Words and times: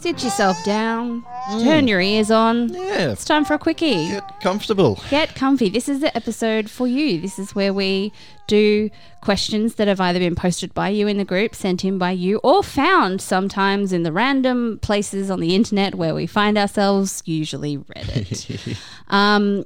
Sit 0.00 0.22
yourself 0.22 0.62
down, 0.62 1.24
turn 1.50 1.88
your 1.88 2.00
ears 2.00 2.30
on. 2.30 2.68
Yeah. 2.68 3.10
It's 3.10 3.24
time 3.24 3.44
for 3.44 3.54
a 3.54 3.58
quickie. 3.58 4.08
Get 4.08 4.40
comfortable. 4.40 5.00
Get 5.10 5.34
comfy. 5.34 5.68
This 5.68 5.88
is 5.88 6.00
the 6.00 6.16
episode 6.16 6.70
for 6.70 6.86
you. 6.86 7.20
This 7.20 7.36
is 7.36 7.52
where 7.52 7.74
we 7.74 8.12
do 8.46 8.90
questions 9.22 9.74
that 9.74 9.88
have 9.88 10.00
either 10.00 10.20
been 10.20 10.36
posted 10.36 10.72
by 10.72 10.90
you 10.90 11.08
in 11.08 11.18
the 11.18 11.24
group, 11.24 11.52
sent 11.52 11.84
in 11.84 11.98
by 11.98 12.12
you, 12.12 12.38
or 12.44 12.62
found 12.62 13.20
sometimes 13.20 13.92
in 13.92 14.04
the 14.04 14.12
random 14.12 14.78
places 14.82 15.30
on 15.32 15.40
the 15.40 15.56
internet 15.56 15.96
where 15.96 16.14
we 16.14 16.28
find 16.28 16.56
ourselves, 16.56 17.20
usually 17.24 17.78
Reddit. 17.78 18.78
um, 19.08 19.64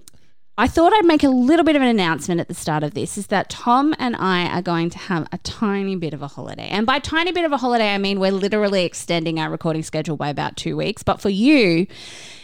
I 0.62 0.68
thought 0.68 0.92
I'd 0.92 1.04
make 1.04 1.24
a 1.24 1.28
little 1.28 1.64
bit 1.64 1.74
of 1.74 1.82
an 1.82 1.88
announcement 1.88 2.40
at 2.40 2.46
the 2.46 2.54
start 2.54 2.84
of 2.84 2.94
this 2.94 3.18
is 3.18 3.26
that 3.26 3.50
Tom 3.50 3.96
and 3.98 4.14
I 4.14 4.46
are 4.46 4.62
going 4.62 4.90
to 4.90 4.98
have 4.98 5.26
a 5.32 5.38
tiny 5.38 5.96
bit 5.96 6.14
of 6.14 6.22
a 6.22 6.28
holiday. 6.28 6.68
And 6.68 6.86
by 6.86 7.00
tiny 7.00 7.32
bit 7.32 7.44
of 7.44 7.50
a 7.50 7.56
holiday, 7.56 7.92
I 7.92 7.98
mean 7.98 8.20
we're 8.20 8.30
literally 8.30 8.84
extending 8.84 9.40
our 9.40 9.50
recording 9.50 9.82
schedule 9.82 10.16
by 10.16 10.28
about 10.28 10.56
two 10.56 10.76
weeks. 10.76 11.02
But 11.02 11.20
for 11.20 11.30
you, 11.30 11.88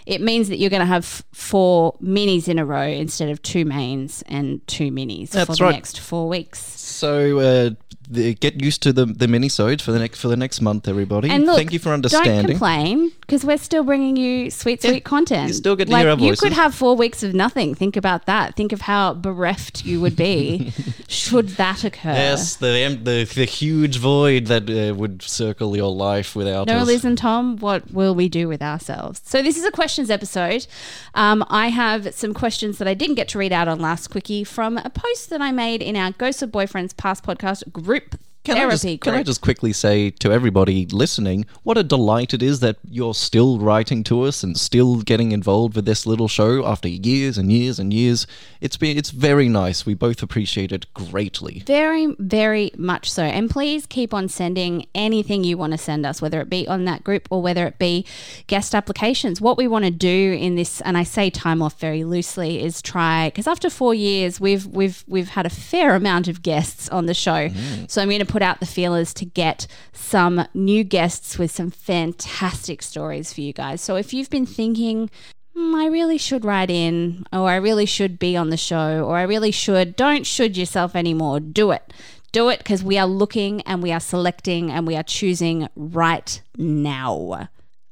it 0.05 0.21
means 0.21 0.49
that 0.49 0.57
you're 0.57 0.69
going 0.69 0.81
to 0.81 0.87
have 0.87 1.05
four 1.31 1.93
minis 2.03 2.49
in 2.49 2.59
a 2.59 2.67
row 2.67 2.89
instead 2.89 3.29
of 3.29 3.41
two 3.43 3.65
mains 3.65 4.25
and 4.27 4.67
two 4.67 4.91
minis 4.91 5.29
for 5.29 5.55
the 5.55 5.65
right. 5.65 5.71
next 5.71 6.01
four 6.01 6.29
weeks. 6.29 6.59
So 6.59 7.39
uh, 7.39 7.71
the, 8.11 8.35
get 8.35 8.63
used 8.63 8.83
to 8.83 8.93
the 8.93 9.05
the 9.07 9.27
minisode 9.27 9.81
for 9.81 9.93
the 9.93 9.99
next 9.99 10.21
for 10.21 10.29
the 10.29 10.37
next 10.37 10.61
month, 10.61 10.89
everybody. 10.89 11.31
And 11.31 11.47
look, 11.47 11.57
Thank 11.57 11.73
you 11.73 11.79
for 11.79 11.91
understanding. 11.91 12.35
Don't 12.35 12.51
complain 12.51 13.13
because 13.21 13.45
we're 13.45 13.59
still 13.59 13.85
bringing 13.85 14.17
you 14.17 14.51
sweet, 14.51 14.83
sweet 14.83 15.05
content. 15.05 15.49
you 15.49 15.55
still 15.55 15.77
get 15.77 15.87
to 15.87 15.93
like, 15.93 16.03
hear 16.03 16.11
our 16.11 16.19
You 16.19 16.35
could 16.37 16.53
have 16.53 16.75
four 16.75 16.97
weeks 16.97 17.23
of 17.23 17.35
nothing. 17.35 17.75
Think 17.75 17.97
about 17.97 18.27
that. 18.27 18.57
Think 18.57 18.73
of 18.73 18.83
how 18.83 19.15
bereft 19.15 19.85
you 19.85 20.01
would 20.01 20.17
be 20.17 20.73
should 21.09 21.49
that 21.51 21.85
occur. 21.85 22.13
Yes, 22.13 22.57
the, 22.57 22.99
the 23.03 23.31
the 23.35 23.45
huge 23.45 23.99
void 23.99 24.47
that 24.47 24.71
uh, 24.71 24.95
would 24.95 25.23
circle 25.23 25.77
your 25.77 25.93
life 25.95 26.35
without 26.35 26.67
No, 26.67 26.79
us. 26.79 26.87
Liz 26.87 27.05
and 27.05 27.19
Tom, 27.19 27.59
what 27.59 27.93
will 27.93 28.15
we 28.15 28.29
do 28.29 28.49
with 28.49 28.63
ourselves? 28.63 29.21
So, 29.25 29.43
this 29.43 29.57
is 29.57 29.65
a 29.65 29.71
questions 29.71 30.11
episode. 30.11 30.67
Um, 31.15 31.45
I 31.49 31.69
have 31.69 32.15
some 32.15 32.33
questions 32.33 32.79
that 32.79 32.89
I 32.89 32.95
didn't 32.95 33.17
get 33.17 33.29
to 33.29 33.39
read 33.39 33.53
out 33.53 33.69
on 33.69 33.81
last 33.81 34.09
quickie 34.09 34.45
from 34.45 34.79
a 34.79 34.91
post 34.91 35.29
that 35.31 35.43
I 35.43 35.53
made 35.53 35.83
in 35.83 35.97
our 35.97 36.13
Ghost 36.13 36.43
of 36.43 36.51
Boyfriends 36.51 36.97
Past 36.97 37.25
podcast 37.25 37.71
group 37.73 37.98
group. 37.99 38.28
Can 38.49 38.57
I, 38.57 38.61
therapy 38.61 38.95
just, 38.95 39.01
can 39.03 39.15
I 39.15 39.23
just 39.23 39.41
quickly 39.43 39.75
say 39.75 40.11
to 40.11 40.33
everybody 40.33 40.87
listening, 40.87 41.45
what 41.65 41.77
a 41.77 41.83
delight 41.83 42.33
it 42.33 42.43
is 42.43 42.61
that 42.61 42.77
you're 42.89 43.13
still 43.13 43.59
writing 43.59 44.03
to 44.05 44.23
us 44.23 44.43
and 44.43 44.57
still 44.57 45.03
getting 45.03 45.33
involved 45.33 45.77
with 45.77 45.85
this 45.85 46.07
little 46.07 46.29
show 46.29 46.65
after 46.65 46.89
years 46.89 47.37
and 47.37 47.53
years 47.53 47.79
and 47.79 47.93
years. 47.93 48.27
It's 48.63 48.79
been 48.79 48.97
it's 48.97 49.11
very 49.11 49.51
nice. 49.51 49.85
We 49.85 49.93
both 49.93 50.23
appreciate 50.23 50.73
it 50.73 50.87
greatly. 50.95 51.63
Very, 51.67 52.17
very 52.19 52.71
much 52.77 53.11
so. 53.11 53.23
And 53.23 53.51
please 53.51 53.85
keep 53.85 54.15
on 54.15 54.29
sending 54.29 54.87
anything 54.95 55.45
you 55.45 55.59
want 55.59 55.73
to 55.73 55.79
send 55.79 56.07
us, 56.07 56.23
whether 56.23 56.41
it 56.41 56.49
be 56.49 56.67
on 56.67 56.87
that 56.87 57.05
group 57.05 57.29
or 57.31 57.43
whether 57.43 57.67
it 57.67 57.79
be 57.79 58.07
guest 58.47 58.75
applications. 58.75 59.41
What 59.41 59.59
we 59.59 59.69
want 59.69 59.85
to 59.85 59.91
do 59.91 60.33
in 60.41 60.55
this, 60.55 60.81
and 60.81 60.97
I 60.97 61.03
say 61.03 61.29
time 61.29 61.61
off 61.61 61.79
very 61.79 62.03
loosely, 62.03 62.63
is 62.63 62.81
try 62.81 63.29
because 63.29 63.47
after 63.47 63.69
four 63.69 63.95
years, 63.95 64.41
we've 64.41 64.67
we've 64.67 65.05
we've 65.07 65.29
had 65.29 65.45
a 65.45 65.51
fair 65.51 65.95
amount 65.95 66.29
of 66.29 66.43
guests 66.43 66.89
on 66.89 67.05
the 67.05 67.15
show. 67.15 67.51
Mm. 67.51 67.91
So 67.91 68.01
I'm 68.01 68.09
going 68.09 68.21
to 68.21 68.27
put 68.27 68.38
out 68.43 68.61
the 68.61 68.67
feelers 68.67 69.13
to 69.15 69.25
get 69.25 69.67
some 69.93 70.47
new 70.55 70.85
guests 70.85 71.39
with 71.39 71.51
some 71.51 71.71
fantastic 71.71 72.83
stories 72.83 73.33
for 73.33 73.41
you 73.41 73.53
guys. 73.53 73.81
So 73.81 73.97
if 73.97 74.13
you've 74.13 74.31
been 74.31 74.47
thinking, 74.47 75.11
"Hmm, 75.55 75.75
I 75.75 75.87
really 75.87 76.19
should 76.19 76.45
write 76.45 76.71
in, 76.71 77.25
or 77.33 77.51
I 77.51 77.57
really 77.57 77.87
should 77.87 78.19
be 78.19 78.37
on 78.37 78.51
the 78.51 78.57
show, 78.57 79.05
or 79.05 79.17
I 79.17 79.23
really 79.23 79.51
should. 79.51 79.97
Don't 79.97 80.27
should 80.27 80.57
yourself 80.57 80.95
anymore. 80.95 81.41
Do 81.41 81.71
it. 81.73 81.93
Do 82.31 82.49
it 82.49 82.59
because 82.59 82.85
we 82.85 82.99
are 82.99 83.07
looking 83.07 83.63
and 83.63 83.83
we 83.83 83.91
are 83.91 84.01
selecting 84.01 84.71
and 84.71 84.87
we 84.87 84.95
are 84.97 85.03
choosing 85.03 85.69
right 85.75 86.41
now. 86.57 87.49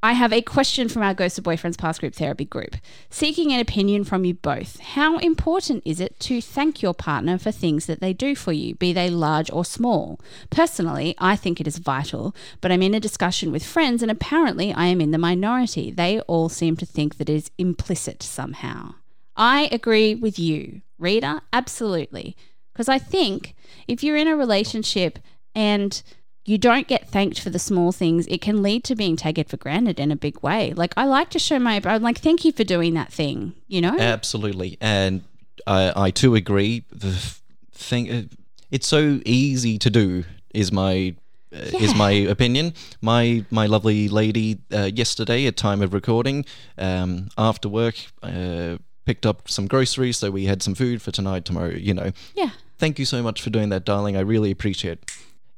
I 0.07 0.13
have 0.13 0.33
a 0.33 0.41
question 0.41 0.89
from 0.89 1.03
our 1.03 1.15
Ghost 1.15 1.37
of 1.37 1.43
Boyfriends 1.43 1.77
Past 1.77 1.99
Group 1.99 2.15
Therapy 2.15 2.45
group, 2.45 2.77
seeking 3.11 3.53
an 3.53 3.59
opinion 3.59 4.05
from 4.05 4.25
you 4.25 4.35
both. 4.35 4.79
How 4.79 5.19
important 5.19 5.83
is 5.85 5.99
it 5.99 6.21
to 6.21 6.41
thank 6.41 6.81
your 6.81 6.95
partner 6.95 7.39
for 7.39 7.51
things 7.51 7.87
that 7.87 7.99
they 7.99 8.13
do 8.13 8.37
for 8.37 8.53
you, 8.53 8.77
be 8.77 8.93
they 8.93 9.11
large 9.11 9.51
or 9.51 9.65
small? 9.65 10.21
Personally, 10.49 11.17
I 11.19 11.35
think 11.35 11.61
it 11.61 11.67
is 11.67 11.79
vital, 11.79 12.37
but 12.61 12.71
I'm 12.71 12.83
in 12.83 12.95
a 12.95 13.01
discussion 13.01 13.51
with 13.51 13.67
friends 13.67 14.01
and 14.01 14.09
apparently 14.09 14.73
I 14.73 14.85
am 14.85 15.01
in 15.01 15.11
the 15.11 15.19
minority. 15.19 15.91
They 15.91 16.21
all 16.21 16.49
seem 16.49 16.77
to 16.77 16.87
think 16.87 17.17
that 17.17 17.29
it 17.29 17.35
is 17.35 17.51
implicit 17.59 18.23
somehow. 18.23 18.95
I 19.37 19.69
agree 19.73 20.15
with 20.15 20.39
you, 20.39 20.83
reader, 21.01 21.41
absolutely. 21.53 22.37
Because 22.73 22.89
I 22.89 23.01
think 23.01 23.57
if 23.89 24.05
you're 24.05 24.15
in 24.15 24.29
a 24.29 24.37
relationship 24.37 25.19
and 25.53 26.01
you 26.47 26.59
don't 26.59 26.87
get 26.87 27.09
thanked 27.09 27.41
for 27.41 27.51
the 27.51 27.59
small 27.59 27.93
things, 27.93 28.27
it 28.29 28.41
can 28.41 28.63
lead 28.63 28.85
to 28.85 28.95
being 28.95 29.17
taken 29.17 29.45
for 29.45 29.57
granted 29.57 29.99
in 29.99 30.13
a 30.13 30.17
big 30.17 30.41
way. 30.43 30.73
Like 30.73 30.95
I 30.97 31.05
like 31.05 31.29
to 31.31 31.39
show 31.39 31.59
my, 31.59 31.81
I'm 31.85 32.03
like, 32.03 32.19
thank 32.19 32.45
you 32.45 32.53
for 32.53 32.65
doing 32.65 32.95
that 32.95 33.13
thing, 33.13 33.55
you 33.67 33.81
know? 33.81 33.97
Absolutely, 33.99 34.79
and 34.81 35.25
I, 35.67 35.93
I 36.07 36.11
too 36.11 36.35
agree. 36.37 36.85
The 36.91 37.37
thing, 37.73 38.11
uh, 38.11 38.23
it's 38.71 38.87
so 38.87 39.21
easy 39.25 39.79
to 39.79 39.91
do. 39.91 40.25
Is 40.55 40.73
my 40.73 41.15
uh, 41.53 41.59
is 41.81 41.95
my 41.95 42.11
opinion. 42.11 42.73
My 43.03 43.45
my 43.51 43.67
lovely 43.67 44.09
lady 44.09 44.59
uh, 44.73 44.91
yesterday 44.95 45.47
at 45.47 45.57
time 45.57 45.83
of 45.83 45.93
recording, 45.93 46.47
um, 46.79 47.29
after 47.37 47.69
work, 47.69 47.97
uh, 48.23 48.79
picked 49.05 49.27
up 49.27 49.51
some 49.51 49.67
groceries, 49.67 50.17
so 50.17 50.31
we 50.31 50.47
had 50.47 50.63
some 50.63 50.75
food 50.75 51.03
for 51.03 51.11
tonight, 51.11 51.45
tomorrow. 51.45 51.75
You 51.75 51.93
know, 51.93 52.13
yeah. 52.35 52.51
thank 52.79 52.99
you 52.99 53.05
so 53.05 53.23
much 53.23 53.43
for 53.43 53.51
doing 53.51 53.69
that, 53.69 53.85
darling. 53.85 54.17
I 54.17 54.21
really 54.21 54.51
appreciate. 54.51 54.99
it. 55.03 55.13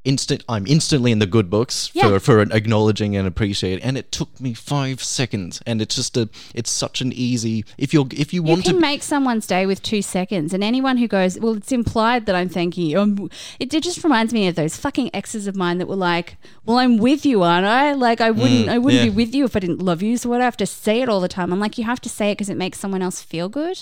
Instant, 0.05 0.45
I'm 0.47 0.65
instantly 0.65 1.11
in 1.11 1.19
the 1.19 1.25
good 1.27 1.49
books 1.49 1.91
Yeah. 1.93 2.07
for 2.07 2.19
for 2.21 2.39
acknowledging 2.41 3.17
and 3.17 3.27
appreciate, 3.27 3.81
and 3.83 3.97
it 3.97 4.13
took 4.13 4.39
me 4.39 4.53
five 4.53 5.03
seconds, 5.03 5.61
and 5.65 5.81
it's 5.81 5.93
just 5.95 6.15
a, 6.15 6.29
it's 6.55 6.71
such 6.71 7.01
an 7.01 7.11
easy. 7.11 7.65
If 7.77 7.93
you're 7.93 8.07
if 8.11 8.33
you 8.33 8.41
want 8.41 8.59
You 8.59 8.63
can 8.63 8.75
to 8.75 8.79
make 8.79 9.03
someone's 9.03 9.45
day 9.45 9.65
with 9.65 9.83
two 9.83 10.01
seconds, 10.01 10.53
and 10.53 10.63
anyone 10.63 10.97
who 10.97 11.07
goes, 11.09 11.37
"Well, 11.37 11.57
it's 11.57 11.73
implied 11.73 12.27
that 12.27 12.35
I'm 12.35 12.47
thanking 12.47 12.85
you," 12.87 12.97
um, 12.99 13.29
it, 13.59 13.73
it 13.73 13.83
just 13.83 14.01
reminds 14.01 14.31
me 14.33 14.47
of 14.47 14.55
those 14.55 14.77
fucking 14.77 15.09
exes 15.13 15.47
of 15.47 15.55
mine 15.57 15.79
that 15.79 15.87
were 15.89 15.97
like, 15.97 16.37
"Well, 16.65 16.77
I'm 16.77 16.95
with 16.97 17.25
you, 17.25 17.43
aren't 17.43 17.67
I? 17.67 17.91
Like, 17.91 18.21
I 18.21 18.31
wouldn't, 18.31 18.69
I 18.69 18.77
wouldn't 18.77 19.01
Mm, 19.01 19.05
yeah. 19.05 19.11
be 19.11 19.15
with 19.17 19.35
you 19.35 19.43
if 19.43 19.55
I 19.57 19.59
didn't 19.59 19.81
love 19.81 20.01
you. 20.01 20.15
So 20.15 20.29
what? 20.29 20.39
I 20.39 20.45
have 20.45 20.57
to 20.57 20.65
say 20.65 21.01
it 21.01 21.09
all 21.09 21.19
the 21.19 21.27
time. 21.27 21.51
I'm 21.51 21.59
like, 21.59 21.77
you 21.77 21.83
have 21.83 21.99
to 22.01 22.09
say 22.09 22.31
it 22.31 22.35
because 22.37 22.49
it 22.49 22.57
makes 22.57 22.79
someone 22.79 23.01
else 23.01 23.21
feel 23.21 23.49
good. 23.49 23.77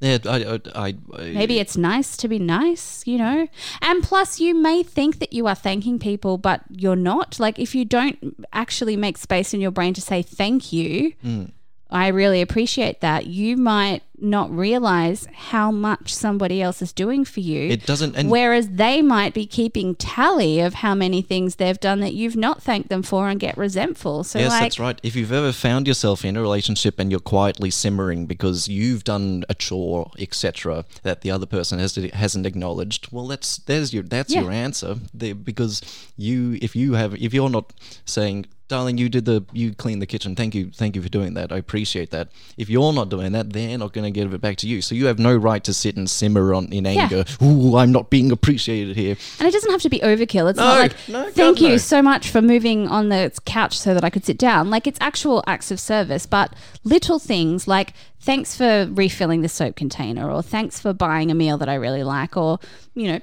Yeah, 0.00 0.18
I, 0.24 0.60
I, 0.74 0.86
I, 0.86 0.94
Maybe 1.18 1.58
it's 1.58 1.76
nice 1.76 2.16
to 2.16 2.28
be 2.28 2.38
nice, 2.38 3.06
you 3.06 3.18
know? 3.18 3.48
And 3.82 4.02
plus, 4.02 4.40
you 4.40 4.54
may 4.54 4.82
think 4.82 5.18
that 5.18 5.34
you 5.34 5.46
are 5.46 5.54
thanking 5.54 5.98
people, 5.98 6.38
but 6.38 6.62
you're 6.70 6.96
not. 6.96 7.38
Like, 7.38 7.58
if 7.58 7.74
you 7.74 7.84
don't 7.84 8.46
actually 8.52 8.96
make 8.96 9.18
space 9.18 9.52
in 9.52 9.60
your 9.60 9.70
brain 9.70 9.92
to 9.94 10.00
say 10.00 10.22
thank 10.22 10.72
you, 10.72 11.12
Mm. 11.24 11.50
I 11.92 12.08
really 12.08 12.40
appreciate 12.40 13.00
that, 13.00 13.26
you 13.26 13.56
might 13.56 14.02
not 14.22 14.50
realize 14.54 15.26
how 15.32 15.70
much 15.70 16.14
somebody 16.14 16.60
else 16.60 16.82
is 16.82 16.92
doing 16.92 17.24
for 17.24 17.40
you. 17.40 17.70
It 17.70 17.86
doesn't- 17.86 18.14
and- 18.16 18.30
Whereas 18.30 18.68
they 18.68 19.00
might 19.00 19.32
be 19.32 19.46
keeping 19.46 19.94
tally 19.94 20.60
of 20.60 20.74
how 20.74 20.94
many 20.94 21.22
things 21.22 21.56
they've 21.56 21.80
done 21.80 22.00
that 22.00 22.12
you've 22.12 22.36
not 22.36 22.62
thanked 22.62 22.90
them 22.90 23.02
for 23.02 23.30
and 23.30 23.40
get 23.40 23.56
resentful. 23.56 24.22
So, 24.24 24.38
yes, 24.38 24.50
like, 24.50 24.60
that's 24.62 24.78
right. 24.78 25.00
If 25.02 25.16
you've 25.16 25.32
ever 25.32 25.52
found 25.52 25.88
yourself 25.88 26.22
in 26.22 26.36
a 26.36 26.42
relationship 26.42 26.98
and 26.98 27.10
you're 27.10 27.18
quietly 27.20 27.70
simmering 27.70 28.26
because 28.26 28.68
you've 28.68 29.04
done 29.04 29.44
a 29.48 29.54
chore, 29.54 30.10
etc., 30.18 30.84
that 31.02 31.22
the 31.22 31.30
other 31.30 31.46
person 31.46 31.78
has 31.78 31.94
hasn't 32.12 32.44
acknowledged, 32.44 33.08
well, 33.10 33.26
that's 33.26 33.56
there's 33.56 33.94
your 33.94 34.02
that's 34.02 34.34
Yeah. 34.34 34.42
your 34.42 34.52
answer. 34.52 34.96
The, 35.14 35.32
because 35.32 35.80
you, 36.18 36.58
if 36.60 36.76
you 36.76 36.92
have, 36.92 37.14
if 37.14 37.32
you're 37.32 37.48
not 37.48 37.72
saying 38.04 38.46
darling, 38.70 38.96
you 38.96 39.08
did 39.10 39.26
the 39.26 39.44
you 39.52 39.74
cleaned 39.74 40.00
the 40.00 40.06
kitchen. 40.06 40.34
Thank 40.34 40.54
you, 40.54 40.70
thank 40.72 40.96
you 40.96 41.02
for 41.02 41.08
doing 41.08 41.34
that. 41.34 41.52
I 41.52 41.58
appreciate 41.58 42.10
that. 42.12 42.28
If 42.56 42.70
you're 42.70 42.92
not 42.92 43.10
doing 43.10 43.32
that, 43.32 43.52
they're 43.52 43.76
not 43.76 43.92
going 43.92 44.04
to 44.04 44.10
give 44.10 44.32
it 44.32 44.40
back 44.40 44.56
to 44.58 44.66
you. 44.66 44.80
So 44.80 44.94
you 44.94 45.06
have 45.06 45.18
no 45.18 45.36
right 45.36 45.62
to 45.64 45.74
sit 45.74 45.96
and 45.96 46.08
simmer 46.08 46.54
on 46.54 46.72
in 46.72 46.86
anger. 46.86 47.24
Yeah. 47.26 47.46
Ooh, 47.46 47.76
I'm 47.76 47.92
not 47.92 48.08
being 48.08 48.32
appreciated 48.32 48.96
here. 48.96 49.16
And 49.38 49.46
it 49.46 49.50
doesn't 49.52 49.70
have 49.70 49.82
to 49.82 49.90
be 49.90 49.98
overkill. 50.00 50.48
It's 50.48 50.58
No, 50.58 50.64
not 50.64 50.78
like, 50.78 50.96
no, 51.08 51.24
God, 51.24 51.34
thank 51.34 51.60
you 51.60 51.70
no. 51.70 51.76
so 51.76 52.00
much 52.00 52.30
for 52.30 52.40
moving 52.40 52.88
on 52.88 53.10
the 53.10 53.30
couch 53.44 53.78
so 53.78 53.92
that 53.92 54.04
I 54.04 54.10
could 54.10 54.24
sit 54.24 54.38
down. 54.38 54.70
Like, 54.70 54.86
it's 54.86 54.98
actual 55.00 55.44
acts 55.46 55.70
of 55.70 55.78
service, 55.80 56.24
but 56.24 56.54
little 56.84 57.18
things 57.18 57.66
like, 57.68 57.92
thanks 58.20 58.56
for 58.56 58.88
refilling 58.92 59.42
the 59.42 59.48
soap 59.48 59.76
container, 59.76 60.30
or 60.30 60.42
thanks 60.42 60.78
for 60.78 60.92
buying 60.92 61.30
a 61.30 61.34
meal 61.34 61.58
that 61.58 61.68
I 61.68 61.74
really 61.74 62.04
like, 62.04 62.36
or, 62.36 62.58
you 62.94 63.12
know, 63.12 63.20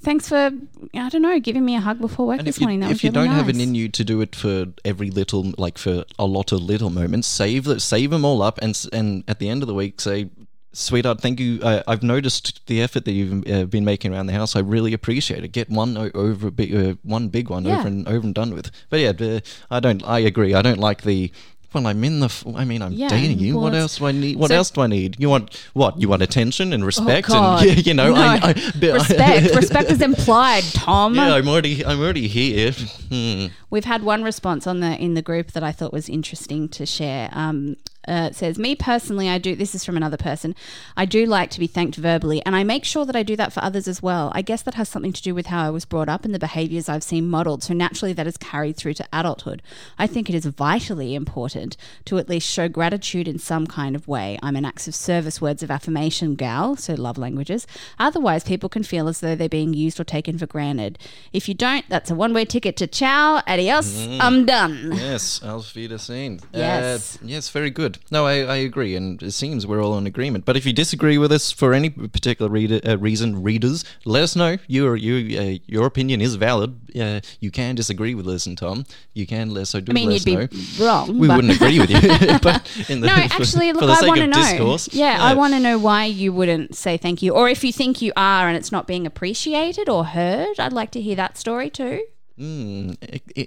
thanks 0.00 0.28
for, 0.28 0.50
I 0.94 1.08
don't 1.08 1.22
know, 1.22 1.38
giving 1.40 1.64
me 1.64 1.76
a 1.76 1.80
hug 1.80 2.00
before 2.00 2.26
work 2.26 2.38
And 2.38 2.46
this 2.48 2.58
you, 2.58 2.64
morning. 2.66 2.80
That 2.80 2.90
if 2.90 3.02
you 3.04 3.10
really 3.10 3.26
don't 3.28 3.36
have 3.36 3.48
it 3.48 3.56
nice. 3.56 3.66
in 3.66 3.74
you 3.74 3.88
to 3.88 4.04
do 4.04 4.20
it 4.20 4.34
for 4.36 4.66
every 4.84 5.10
little, 5.10 5.52
like 5.58 5.78
for 5.78 6.04
a 6.18 6.26
lot 6.26 6.52
of 6.52 6.60
little 6.60 6.90
moments, 6.90 7.28
save 7.28 7.64
the, 7.64 7.80
save 7.80 8.10
them 8.10 8.24
all 8.24 8.42
up, 8.42 8.58
and 8.62 8.78
and 8.92 9.24
at 9.28 9.38
the 9.38 9.48
end 9.48 9.62
of 9.62 9.66
the 9.68 9.74
week, 9.74 10.00
say, 10.00 10.30
"Sweetheart, 10.72 11.20
thank 11.20 11.40
you. 11.40 11.60
Uh, 11.62 11.82
I've 11.86 12.02
noticed 12.02 12.66
the 12.66 12.80
effort 12.82 13.04
that 13.06 13.12
you've 13.12 13.46
uh, 13.50 13.64
been 13.64 13.84
making 13.84 14.12
around 14.14 14.26
the 14.26 14.32
house. 14.34 14.54
I 14.56 14.60
really 14.60 14.92
appreciate 14.92 15.42
it. 15.44 15.48
Get 15.48 15.68
one 15.70 15.96
over, 16.14 16.48
a 16.48 16.50
big, 16.50 16.74
uh, 16.74 16.94
one 17.02 17.28
big 17.28 17.48
one 17.50 17.64
Yeah. 17.64 17.78
over 17.80 17.88
and 17.88 18.06
over 18.08 18.26
and 18.26 18.34
done 18.34 18.54
with." 18.54 18.70
But 18.90 19.00
yeah, 19.00 19.40
I 19.70 19.80
don't. 19.80 20.02
I 20.04 20.18
agree. 20.20 20.54
I 20.54 20.62
don't 20.62 20.78
like 20.80 21.02
the. 21.02 21.30
Well, 21.74 21.86
I'm 21.86 22.02
in 22.02 22.20
the. 22.20 22.26
F- 22.26 22.44
I 22.56 22.64
mean, 22.64 22.80
I'm 22.80 22.92
Yeah, 22.94 23.08
dating 23.08 23.38
you. 23.40 23.58
what 23.58 23.74
else 23.74 23.98
do 23.98 24.06
I 24.06 24.12
need? 24.12 24.36
What 24.38 24.48
so- 24.48 24.54
else 24.56 24.70
do 24.70 24.80
I 24.80 24.86
need? 24.86 25.16
You 25.18 25.28
want 25.28 25.54
what? 25.74 26.00
You 26.00 26.08
want 26.08 26.22
attention 26.22 26.72
and 26.72 26.82
respect, 26.84 27.28
Oh, 27.28 27.34
God. 27.34 27.66
and 27.66 27.86
you 27.86 27.92
know, 27.92 28.14
No. 28.14 28.20
I, 28.20 28.38
I, 28.42 28.52
respect. 28.80 29.54
respect 29.54 29.90
is 29.90 30.00
implied, 30.00 30.64
Tom. 30.72 31.14
yeah, 31.14 31.34
I'm 31.34 31.46
already. 31.46 31.84
I'm 31.84 32.00
already 32.00 32.26
here. 32.26 32.72
Hmm. 32.72 33.46
We've 33.68 33.84
had 33.84 34.02
one 34.02 34.22
response 34.22 34.66
on 34.66 34.80
the 34.80 34.96
in 34.96 35.12
the 35.12 35.22
group 35.22 35.52
that 35.52 35.62
I 35.62 35.72
thought 35.72 35.92
was 35.92 36.08
interesting 36.08 36.68
to 36.70 36.86
share. 36.86 37.28
Um, 37.32 37.76
uh, 38.08 38.32
says, 38.32 38.58
"Me 38.58 38.74
personally, 38.74 39.28
I 39.28 39.38
do. 39.38 39.54
This 39.54 39.74
is 39.74 39.84
from 39.84 39.96
another 39.96 40.16
person. 40.16 40.54
I 40.96 41.04
do 41.04 41.26
like 41.26 41.50
to 41.50 41.60
be 41.60 41.66
thanked 41.66 41.96
verbally, 41.96 42.42
and 42.44 42.56
I 42.56 42.64
make 42.64 42.84
sure 42.84 43.04
that 43.06 43.14
I 43.16 43.22
do 43.22 43.36
that 43.36 43.52
for 43.52 43.62
others 43.62 43.86
as 43.86 44.02
well. 44.02 44.32
I 44.34 44.42
guess 44.42 44.62
that 44.62 44.74
has 44.74 44.88
something 44.88 45.12
to 45.12 45.22
do 45.22 45.34
with 45.34 45.46
how 45.46 45.66
I 45.66 45.70
was 45.70 45.84
brought 45.84 46.08
up 46.08 46.24
and 46.24 46.34
the 46.34 46.38
behaviors 46.38 46.88
I've 46.88 47.02
seen 47.02 47.28
modeled. 47.28 47.62
So 47.62 47.74
naturally, 47.74 48.12
that 48.14 48.26
is 48.26 48.36
carried 48.36 48.76
through 48.76 48.94
to 48.94 49.08
adulthood. 49.12 49.62
I 49.98 50.06
think 50.06 50.28
it 50.28 50.34
is 50.34 50.46
vitally 50.46 51.14
important 51.14 51.76
to 52.06 52.18
at 52.18 52.28
least 52.28 52.48
show 52.48 52.68
gratitude 52.68 53.28
in 53.28 53.38
some 53.38 53.66
kind 53.66 53.94
of 53.94 54.08
way. 54.08 54.38
I'm 54.42 54.56
an 54.56 54.64
acts 54.64 54.88
of 54.88 54.94
service, 54.94 55.40
words 55.40 55.62
of 55.62 55.70
affirmation 55.70 56.34
gal, 56.34 56.76
so 56.76 56.94
love 56.94 57.18
languages. 57.18 57.66
Otherwise, 57.98 58.44
people 58.44 58.68
can 58.68 58.82
feel 58.82 59.08
as 59.08 59.20
though 59.20 59.34
they're 59.34 59.48
being 59.48 59.74
used 59.74 60.00
or 60.00 60.04
taken 60.04 60.38
for 60.38 60.46
granted. 60.46 60.98
If 61.32 61.48
you 61.48 61.54
don't, 61.54 61.84
that's 61.88 62.10
a 62.10 62.14
one-way 62.14 62.44
ticket 62.46 62.76
to 62.78 62.86
ciao, 62.86 63.42
adios, 63.46 64.06
I'm 64.20 64.46
done." 64.46 64.92
Yes, 64.94 65.42
Auf 65.42 65.74
Wiedersehen. 65.74 66.40
Yes. 66.52 67.16
Uh, 67.16 67.26
yes, 67.26 67.50
very 67.50 67.70
good. 67.70 67.97
No, 68.10 68.26
I, 68.26 68.40
I 68.40 68.56
agree, 68.56 68.96
and 68.96 69.22
it 69.22 69.32
seems 69.32 69.66
we're 69.66 69.82
all 69.82 69.96
in 69.98 70.06
agreement. 70.06 70.44
But 70.44 70.56
if 70.56 70.64
you 70.64 70.72
disagree 70.72 71.18
with 71.18 71.30
us 71.32 71.52
for 71.52 71.72
any 71.74 71.90
particular 71.90 72.50
reader, 72.50 72.80
uh, 72.86 72.96
reason, 72.98 73.42
readers, 73.42 73.84
let 74.04 74.22
us 74.22 74.34
know. 74.34 74.56
Your 74.66 74.96
you 74.96 75.38
uh, 75.38 75.58
your 75.66 75.86
opinion 75.86 76.20
is 76.20 76.36
valid. 76.36 76.78
Uh, 76.98 77.20
you 77.40 77.50
can 77.50 77.74
disagree 77.74 78.14
with 78.14 78.26
us 78.28 78.46
and 78.46 78.56
Tom. 78.56 78.84
You 79.14 79.26
can 79.26 79.50
let 79.50 79.68
so 79.68 79.80
do 79.80 79.92
I 79.92 79.94
mean, 79.94 80.10
you'd 80.10 80.28
us 80.28 80.48
be 80.48 80.84
wrong. 80.84 81.18
We 81.18 81.28
wouldn't 81.28 81.54
agree 81.54 81.78
with 81.78 81.90
you, 81.90 82.00
but 82.42 82.66
in 82.88 83.00
the, 83.00 83.06
No, 83.08 83.14
for- 83.28 83.42
actually, 83.42 83.72
for, 83.72 83.80
look, 83.80 83.98
the 83.98 84.04
I 84.04 84.08
want 84.08 84.20
to 84.20 84.26
know. 84.26 84.42
discourse, 84.42 84.88
Yeah, 84.92 85.18
I 85.20 85.34
want 85.34 85.54
to 85.54 85.60
know 85.60 85.78
why 85.78 86.04
you 86.06 86.32
wouldn't 86.32 86.74
say 86.74 86.96
thank 86.96 87.22
you, 87.22 87.32
or 87.34 87.48
if 87.48 87.62
you 87.62 87.72
think 87.72 88.00
you 88.02 88.12
are 88.16 88.48
and 88.48 88.56
it's 88.56 88.72
not 88.72 88.86
being 88.86 89.06
appreciated 89.06 89.88
or 89.88 90.04
heard. 90.06 90.58
I'd 90.58 90.72
like 90.72 90.90
to 90.92 91.00
hear 91.00 91.16
that 91.16 91.36
story 91.38 91.70
too. 91.70 92.02
Mm, 92.38 92.96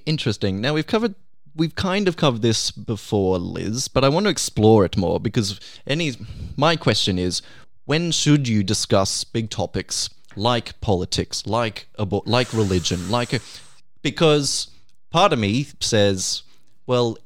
interesting. 0.06 0.60
Now 0.62 0.74
we've 0.74 0.86
covered, 0.88 1.16
we've 1.56 1.76
kind 1.76 2.08
of 2.08 2.18
covered 2.18 2.42
this 2.42 2.72
before, 2.72 3.38
Liz, 3.40 3.88
but 3.88 4.04
I 4.04 4.10
want 4.10 4.26
to 4.26 4.30
explore 4.30 4.86
it 4.86 4.98
more 4.98 5.20
because 5.20 5.60
any. 5.88 6.14
My 6.58 6.76
question 6.76 7.18
is, 7.18 7.42
when 7.86 8.12
should 8.12 8.48
you 8.48 8.64
discuss 8.64 9.24
big 9.24 9.50
topics 9.50 10.10
like 10.36 10.80
politics, 10.82 11.46
like 11.46 11.88
abo- 12.00 12.24
like 12.26 12.54
religion, 12.54 13.10
like 13.12 13.34
a, 13.34 13.40
because 14.02 14.70
part 15.10 15.34
of 15.34 15.40
me 15.40 15.68
says, 15.80 16.44
well. 16.86 17.18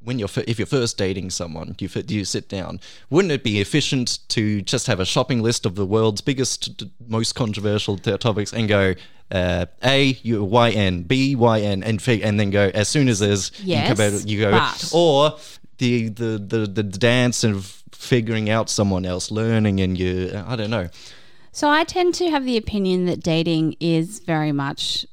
When 0.00 0.18
you're 0.18 0.28
if 0.46 0.58
you're 0.58 0.66
first 0.66 0.96
dating 0.96 1.30
someone, 1.30 1.72
do 1.76 1.84
you 1.84 2.02
you 2.08 2.24
sit 2.24 2.48
down. 2.48 2.80
Wouldn't 3.10 3.32
it 3.32 3.42
be 3.42 3.60
efficient 3.60 4.20
to 4.28 4.62
just 4.62 4.86
have 4.86 5.00
a 5.00 5.04
shopping 5.04 5.42
list 5.42 5.66
of 5.66 5.74
the 5.74 5.84
world's 5.84 6.20
biggest, 6.20 6.84
most 7.06 7.34
controversial 7.34 7.98
topics 7.98 8.52
and 8.52 8.68
go 8.68 8.94
uh, 9.32 9.66
A 9.84 10.16
you 10.22 10.44
Y 10.44 10.70
N 10.70 11.02
B 11.02 11.34
Y 11.34 11.60
N 11.60 11.82
and 11.82 12.00
fig- 12.00 12.22
and 12.22 12.38
then 12.38 12.50
go 12.50 12.70
as 12.74 12.88
soon 12.88 13.08
as 13.08 13.18
there's 13.18 13.50
you 13.60 13.74
Yes, 13.74 14.00
out- 14.00 14.26
you 14.28 14.40
go 14.40 14.52
but- 14.52 14.90
or 14.94 15.36
the, 15.78 16.08
the 16.08 16.38
the 16.38 16.66
the 16.66 16.82
dance 16.84 17.42
of 17.44 17.82
figuring 17.92 18.48
out 18.48 18.70
someone 18.70 19.04
else, 19.04 19.30
learning 19.32 19.80
and 19.80 19.98
you 19.98 20.30
I 20.46 20.54
don't 20.56 20.70
know. 20.70 20.88
So 21.50 21.68
I 21.68 21.82
tend 21.82 22.14
to 22.14 22.30
have 22.30 22.44
the 22.44 22.56
opinion 22.56 23.06
that 23.06 23.20
dating 23.20 23.74
is 23.80 24.20
very 24.20 24.52
much 24.52 25.04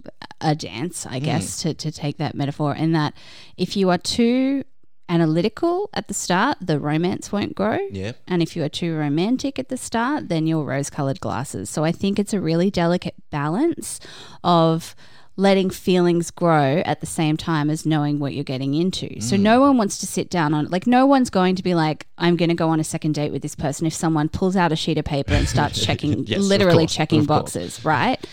a 0.41 0.53
dance, 0.53 1.05
I 1.07 1.17
guess, 1.17 1.61
to, 1.63 1.73
to 1.73 1.91
take 1.91 2.17
that 2.17 2.35
metaphor, 2.35 2.73
and 2.77 2.93
that 2.93 3.13
if 3.57 3.75
you 3.75 3.89
are 3.89 3.97
too 3.97 4.63
analytical 5.09 5.89
at 5.93 6.07
the 6.07 6.13
start, 6.13 6.57
the 6.61 6.79
romance 6.79 7.31
won't 7.31 7.55
grow. 7.55 7.79
Yeah. 7.91 8.13
And 8.27 8.41
if 8.41 8.55
you 8.55 8.63
are 8.63 8.69
too 8.69 8.95
romantic 8.95 9.59
at 9.59 9.69
the 9.69 9.77
start, 9.77 10.29
then 10.29 10.47
you're 10.47 10.63
rose 10.63 10.89
colored 10.89 11.19
glasses. 11.19 11.69
So 11.69 11.83
I 11.83 11.91
think 11.91 12.19
it's 12.19 12.33
a 12.33 12.41
really 12.41 12.71
delicate 12.71 13.15
balance 13.29 13.99
of 14.43 14.95
letting 15.37 15.69
feelings 15.69 16.31
grow 16.31 16.81
at 16.85 17.01
the 17.01 17.05
same 17.05 17.35
time 17.35 17.69
as 17.69 17.85
knowing 17.85 18.19
what 18.19 18.33
you're 18.33 18.43
getting 18.43 18.73
into. 18.73 19.07
Mm. 19.07 19.23
So 19.23 19.35
no 19.35 19.59
one 19.59 19.77
wants 19.77 19.97
to 19.99 20.07
sit 20.07 20.29
down 20.29 20.53
on 20.53 20.67
like 20.67 20.87
no 20.87 21.05
one's 21.05 21.29
going 21.29 21.55
to 21.55 21.63
be 21.63 21.75
like 21.75 22.07
I'm 22.17 22.37
going 22.37 22.49
to 22.49 22.55
go 22.55 22.69
on 22.69 22.79
a 22.79 22.85
second 22.85 23.15
date 23.15 23.31
with 23.31 23.41
this 23.41 23.55
person 23.55 23.85
if 23.85 23.93
someone 23.93 24.29
pulls 24.29 24.55
out 24.55 24.71
a 24.71 24.75
sheet 24.75 24.97
of 24.97 25.05
paper 25.05 25.33
and 25.33 25.47
starts 25.47 25.83
checking 25.85 26.25
Yes, 26.25 26.39
literally 26.41 26.85
course, 26.85 26.95
checking 26.95 27.25
boxes, 27.25 27.83
right? 27.83 28.25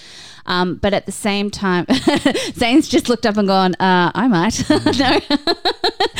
Um, 0.46 0.76
but 0.76 0.92
at 0.94 1.06
the 1.06 1.12
same 1.12 1.50
time, 1.50 1.86
Zane's 2.54 2.88
just 2.88 3.08
looked 3.08 3.26
up 3.26 3.36
and 3.36 3.48
gone, 3.48 3.74
uh, 3.76 4.10
I 4.14 4.28
might. 4.28 4.68
no. 4.98 5.20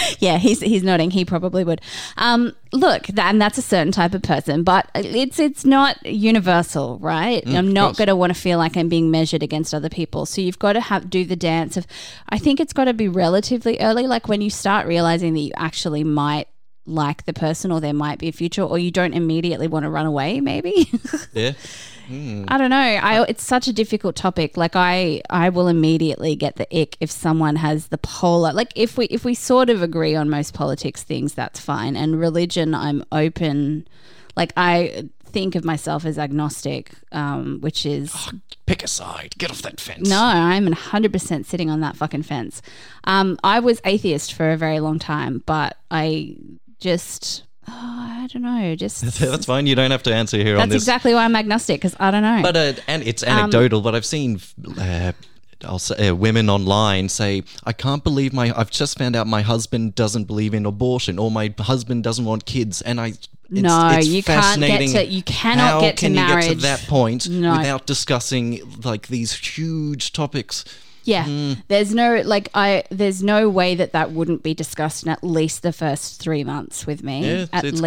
yeah, 0.19 0.39
he's, 0.39 0.61
he's 0.61 0.83
nodding. 0.83 1.11
He 1.11 1.25
probably 1.25 1.65
would. 1.65 1.81
Um, 2.17 2.55
look, 2.73 3.05
th- 3.05 3.19
and 3.19 3.41
that's 3.41 3.59
a 3.59 3.63
certain 3.63 3.93
type 3.93 4.15
of 4.15 4.23
person, 4.23 4.63
but 4.63 4.89
it's 4.95 5.39
it's 5.39 5.65
not 5.65 6.05
universal, 6.07 6.99
right? 6.99 7.43
I'm 7.47 7.73
not 7.73 7.97
going 7.97 8.09
to 8.09 8.17
want 8.17 8.35
to 8.35 8.39
feel 8.41 8.59
like 8.59 8.77
I'm 8.77 8.89
being 8.89 9.11
measured 9.11 9.43
against 9.43 9.75
other 9.75 9.89
people. 9.89 10.27
So 10.27 10.41
you've 10.41 10.59
got 10.59 10.75
to 10.75 10.81
have 10.81 11.11
do 11.11 11.25
the 11.25 11.37
dance 11.37 11.77
of. 11.77 11.87
I 12.29 12.39
think 12.39 12.61
it's 12.61 12.73
got 12.73 12.85
to 12.85 12.95
be 12.95 13.09
relatively 13.09 13.79
early, 13.81 14.07
like 14.07 14.29
when 14.29 14.41
you 14.41 14.51
start 14.51 14.87
realizing 14.87 15.35
that 15.35 15.41
you 15.41 15.53
actually 15.57 16.05
might 16.05 16.49
like 16.87 17.25
the 17.25 17.33
person 17.33 17.71
or 17.71 17.81
there 17.81 17.95
might 17.95 18.19
be 18.19 18.29
a 18.29 18.33
future 18.33 18.63
or 18.63 18.79
you 18.79 18.91
don't 18.91 19.15
immediately 19.15 19.69
want 19.69 19.85
to 19.85 19.91
run 19.91 20.07
away 20.07 20.41
maybe 20.41 20.91
Yeah. 21.33 21.53
I 22.49 22.59
don't 22.59 22.71
know. 22.71 22.77
I 22.77 23.25
it's 23.29 23.45
such 23.45 23.69
a 23.69 23.73
difficult 23.73 24.17
topic. 24.17 24.57
Like 24.57 24.75
I 24.75 25.23
I 25.31 25.49
will 25.49 25.69
immediately 25.69 26.37
get 26.37 26.57
the 26.57 26.67
ick 26.77 26.97
if 27.01 27.11
someone 27.11 27.57
has 27.57 27.87
the 27.87 27.97
polar. 27.99 28.53
Like 28.53 28.73
if 28.75 28.99
we 28.99 29.07
if 29.07 29.25
we 29.25 29.35
sort 29.35 29.71
of 29.71 29.83
agree 29.83 30.15
on 30.15 30.29
most 30.29 30.53
politics 30.53 31.03
things, 31.03 31.33
that's 31.33 31.61
fine. 31.61 31.97
And 31.97 32.19
religion, 32.19 32.75
I'm 32.75 33.05
open. 33.13 33.87
Like 34.37 34.53
I 34.57 35.09
think 35.25 35.55
of 35.55 35.65
myself 35.65 36.05
as 36.05 36.19
agnostic, 36.19 36.93
um, 37.13 37.61
which 37.61 37.87
is 37.87 38.15
Pick 38.67 38.85
a 38.85 38.89
side. 38.89 39.35
Get 39.39 39.51
off 39.51 39.63
that 39.63 39.81
fence. 39.81 40.09
no, 40.09 40.23
I'm 40.23 40.67
100% 40.67 41.47
sitting 41.47 41.71
on 41.71 41.81
that 41.81 41.97
fucking 41.97 42.23
fence. 42.23 42.63
Um, 43.05 43.39
I 43.43 43.61
was 43.61 43.81
atheist 43.85 44.35
for 44.35 44.51
a 44.51 44.57
very 44.57 44.79
long 44.81 44.99
time, 44.99 45.43
but 45.47 45.79
I 45.91 46.37
just 46.83 47.45
oh, 47.69 47.73
I 47.73 48.29
don't 48.33 48.43
know, 48.43 48.75
just 48.77 49.03
That's 49.21 49.47
fine. 49.47 49.67
You 49.67 49.75
don't 49.75 49.91
have 49.93 50.03
to 50.05 50.15
answer 50.15 50.37
here 50.37 50.55
on 50.57 50.69
that's 50.69 50.73
this. 50.73 50.83
exactly 50.83 51.15
why 51.15 51.25
I'm 51.25 51.37
agnostic 51.37 51.81
because 51.81 51.97
I 51.99 52.11
don't 52.11 52.23
know. 52.23 52.41
But 52.43 52.57
uh, 52.57 52.73
and 52.89 53.03
it's 53.05 53.23
anecdotal, 53.23 53.81
but 53.81 53.95
I've 53.95 54.05
seen 54.07 54.41
uh, 54.79 55.13
I'll 55.65 55.79
say 55.79 56.09
uh, 56.09 56.15
women 56.15 56.51
online 56.51 57.09
say, 57.09 57.45
"I 57.65 57.73
can't 57.73 58.03
believe 58.03 58.33
my 58.33 58.53
I've 58.59 58.71
just 58.71 58.99
found 58.99 59.15
out 59.17 59.27
my 59.27 59.43
husband 59.43 59.95
doesn't 59.95 60.25
believe 60.25 60.55
in 60.55 60.67
abortion, 60.67 61.19
or 61.19 61.31
my 61.31 61.55
husband 61.59 62.03
doesn't 62.05 62.25
want 62.25 62.45
kids," 62.45 62.83
and 62.83 63.01
I. 63.01 63.13
It's, 63.55 63.61
No, 63.63 63.91
it's 63.93 64.07
you 64.09 64.23
can't 64.23 64.27
get 64.27 64.43
fascinating 64.43 64.93
to- 64.93 65.05
you 65.07 65.23
cannot 65.23 65.59
how 65.73 65.81
get 65.83 65.99
to 65.99 66.07
can 66.07 66.15
you 66.15 66.27
get 66.27 66.49
to 66.49 66.55
that 66.63 66.81
point 66.89 67.29
No. 67.29 67.53
without 67.59 67.87
discussing 67.87 68.61
like 68.83 69.09
these 69.09 69.35
huge 69.35 70.13
topics. 70.13 70.65
Yeah, 71.05 71.25
Hmm. 71.25 71.53
there's 71.69 71.95
no 71.95 72.23
like 72.25 72.49
I 72.55 72.85
there's 72.91 73.23
no 73.23 73.49
way 73.49 73.75
that 73.75 73.93
that 73.93 74.13
wouldn't 74.13 74.43
be 74.43 74.55
discussed 74.55 75.03
in 75.05 75.09
at 75.11 75.25
least 75.25 75.63
the 75.63 75.73
first 75.73 76.21
three 76.21 76.45
months 76.45 76.87
with 76.87 77.03
me. 77.03 77.27
Yeah, 77.27 77.47
at 77.53 77.65
least. 77.65 77.83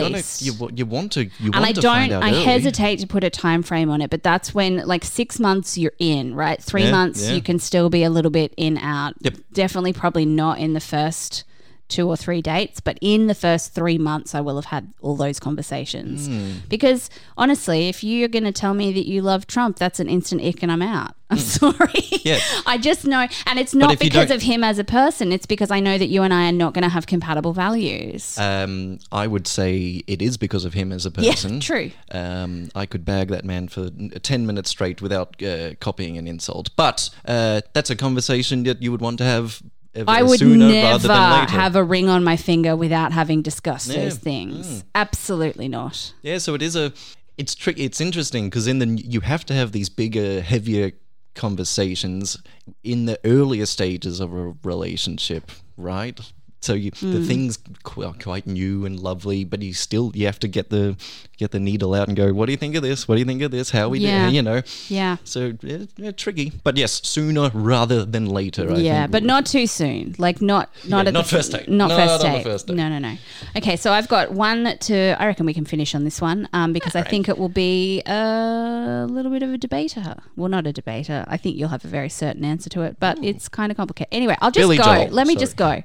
gonna 0.46 0.70
you, 0.72 0.78
you 0.78 0.86
want 0.86 1.12
to 1.14 1.24
you 1.26 1.30
and 1.40 1.54
want 1.56 1.66
I 1.68 1.72
to 1.72 1.82
don't. 1.82 1.96
find 1.96 2.12
out 2.12 2.24
I 2.24 2.32
early. 2.32 2.44
hesitate 2.44 3.00
to 3.00 3.08
put 3.08 3.24
a 3.24 3.30
time 3.30 3.64
frame 3.64 3.90
on 3.90 4.02
it, 4.02 4.10
but 4.10 4.22
that's 4.24 4.54
when 4.54 4.78
like 4.86 5.04
six 5.06 5.40
months 5.40 5.78
you're 5.78 5.94
in, 6.00 6.36
right? 6.36 6.62
Three 6.62 6.84
Yeah, 6.84 6.92
months 6.92 7.28
yeah. 7.28 7.36
you 7.36 7.42
can 7.42 7.60
still 7.60 7.90
be 7.90 8.04
a 8.04 8.10
little 8.10 8.32
bit 8.32 8.54
in 8.58 8.78
out. 8.78 9.14
Yep. 9.22 9.36
Definitely, 9.54 9.94
probably 9.94 10.26
not 10.26 10.60
in 10.60 10.74
the 10.74 10.80
first 10.82 11.44
two 11.88 12.08
or 12.08 12.18
three 12.18 12.42
dates, 12.42 12.80
but 12.80 12.98
in 13.02 13.28
the 13.28 13.36
first 13.36 13.74
three 13.74 13.98
months, 13.98 14.34
I 14.34 14.42
will 14.42 14.56
have 14.56 14.66
had 14.66 14.92
all 15.02 15.16
those 15.16 15.40
conversations. 15.40 16.28
Because 16.68 17.10
honestly, 17.38 17.90
if 17.90 18.04
you're 18.04 18.28
going 18.28 18.44
to 18.44 18.52
tell 18.52 18.74
me 18.74 18.92
that 18.94 19.08
you 19.08 19.22
love 19.22 19.46
Trump, 19.48 19.78
that's 19.78 20.00
an 20.00 20.10
instant 20.10 20.42
ick 20.42 20.64
and 20.64 20.72
I'm 20.72 20.82
out. 20.82 21.14
I'm 21.30 21.40
sorry. 21.40 22.04
Yeah. 22.24 22.40
I 22.68 22.78
just 22.78 23.06
know. 23.06 23.28
And 23.48 23.58
it's 23.58 23.74
not 23.74 23.98
because 24.00 24.30
of 24.30 24.44
him 24.44 24.64
as 24.64 24.78
a 24.78 24.84
person, 24.84 25.32
it's 25.32 25.48
because 25.48 25.72
I 25.72 25.80
know 25.80 25.98
that 25.98 26.08
you 26.08 26.22
and 26.22 26.32
I 26.34 26.50
are 26.50 26.52
not 26.52 26.74
going 26.76 26.84
to 26.84 26.90
have 26.90 27.08
compatible 27.08 27.52
values. 27.54 28.38
Um, 28.38 29.00
I 29.12 29.26
would 29.26 29.48
say 29.48 30.04
it 30.06 30.22
is 30.22 30.38
because 30.38 30.66
of 30.66 30.74
him 30.76 30.92
as 30.92 31.06
a 31.08 31.12
Yeah, 31.18 31.32
person. 31.32 31.60
true. 31.60 31.92
Um, 32.12 32.70
I 32.76 32.86
could 32.86 33.06
bag 33.06 33.30
that 33.30 33.44
man 33.44 33.68
for 33.70 33.90
10 33.90 34.46
minutes 34.46 34.70
straight 34.70 35.02
without 35.02 35.42
uh, 35.42 35.74
copying 35.80 36.18
an 36.20 36.28
insult. 36.28 36.70
But 36.76 37.10
uh, 37.28 37.62
that's 37.74 37.90
a 37.90 37.96
conversation 37.96 38.64
that 38.64 38.82
you 38.84 38.92
would 38.92 39.02
want 39.02 39.18
to 39.18 39.24
have 39.24 39.64
uh, 39.96 40.04
I 40.08 40.24
would 40.24 40.42
never 40.42 40.74
rather 40.74 41.08
than 41.08 41.40
later. 41.42 41.52
have 41.54 41.76
a 41.76 41.84
ring 41.84 42.10
on 42.10 42.24
my 42.24 42.38
finger 42.38 42.76
without 42.76 43.12
having 43.14 43.42
discussed 43.42 43.88
Yeah. 43.90 43.96
Mm. 43.98 44.04
those 44.04 44.18
things. 44.18 44.84
Absolutely 44.94 45.68
not. 45.68 46.14
Yeah, 46.22 46.38
so 46.40 46.54
it 46.54 46.62
is 46.62 46.76
a. 46.76 46.92
It's 47.38 47.54
tricky. 47.56 47.84
It's 47.84 48.00
interesting 48.00 48.46
because 48.50 48.68
in 48.68 48.80
the 48.80 48.88
you 48.88 49.20
have 49.22 49.46
to 49.48 49.54
have 49.54 49.72
these 49.72 49.90
bigger, 49.90 50.42
heavier 50.42 50.92
conversations 51.34 52.38
in 52.84 53.06
the 53.06 53.20
earlier 53.26 53.66
stages 53.66 54.20
of 54.20 54.34
a 54.34 54.54
relationship, 54.64 55.52
right? 55.78 56.20
So 56.66 56.74
you, 56.74 56.90
the 56.90 57.20
Mm. 57.20 57.28
things 57.28 57.60
qu- 57.84 58.12
quite 58.20 58.48
new 58.48 58.86
and 58.88 59.00
lovely, 59.00 59.44
but 59.44 59.62
you 59.62 59.72
still 59.74 60.12
you 60.16 60.26
have 60.26 60.40
to 60.40 60.48
get 60.48 60.70
the 60.72 60.96
get 61.38 61.52
the 61.52 61.60
needle 61.60 61.94
out 61.94 62.08
and 62.08 62.16
go. 62.18 62.34
What 62.34 62.46
do 62.48 62.54
you 62.54 62.58
think 62.58 62.76
of 62.76 62.82
this? 62.82 63.08
What 63.08 63.16
do 63.16 63.20
you 63.20 63.26
think 63.26 63.42
of 63.44 63.52
this? 63.52 63.70
How 63.70 63.90
we 63.90 64.00
Yeah. 64.00 64.30
do? 64.30 64.36
You 64.36 64.42
know. 64.42 64.62
Yeah. 64.90 65.18
So 65.24 65.54
yeah, 65.62 65.80
yeah, 65.98 66.12
tricky, 66.12 66.52
but 66.64 66.76
yes, 66.78 67.02
sooner 67.04 67.52
rather 67.54 68.04
than 68.06 68.26
later. 68.40 68.72
I 68.74 68.78
yeah, 68.78 69.06
but 69.06 69.24
not 69.24 69.46
too 69.46 69.68
soon. 69.68 70.16
Like 70.18 70.42
not 70.42 70.70
not 70.88 71.04
Yeah, 71.04 71.10
at 71.10 71.14
not 71.14 71.26
the, 71.26 71.36
first 71.36 71.52
date. 71.52 71.70
Not 71.70 71.90
Not 71.90 72.00
first 72.00 72.26
on 72.26 72.32
the 72.32 72.38
date. 72.40 72.44
first 72.44 72.68
date. 72.68 72.76
No, 72.78 72.90
no, 72.90 72.98
no. 73.00 73.14
Okay, 73.58 73.76
so 73.76 73.92
I've 73.94 74.08
got 74.08 74.32
one 74.32 74.76
to. 74.88 74.96
I 75.22 75.28
reckon 75.28 75.46
we 75.46 75.54
can 75.54 75.66
finish 75.66 75.94
on 75.94 76.04
this 76.04 76.20
one 76.20 76.50
um, 76.54 76.74
because 76.74 76.96
I 76.96 77.04
think 77.04 77.30
it 77.30 77.38
will 77.38 77.50
be 77.68 78.02
a 78.08 79.06
little 79.10 79.32
bit 79.32 79.44
of 79.44 79.52
a 79.54 79.58
debater. 79.58 80.16
Well, 80.36 80.50
not 80.50 80.66
a 80.66 80.74
debater. 80.74 81.26
I 81.28 81.38
think 81.38 81.58
you'll 81.58 81.70
have 81.70 81.86
a 81.86 81.88
very 82.00 82.10
certain 82.10 82.44
answer 82.44 82.70
to 82.72 82.82
it, 82.82 82.98
but 83.00 83.24
it's 83.24 83.48
kind 83.50 83.72
of 83.72 83.78
complicated. 83.78 84.14
Anyway, 84.14 84.36
I'll 84.42 84.52
just 84.52 84.64
Billy 84.64 84.78
go. 84.78 84.84
Joel, 84.84 85.08
Let 85.10 85.28
me 85.28 85.34
sorry. 85.36 85.46
just 85.46 85.56
go. 85.58 85.84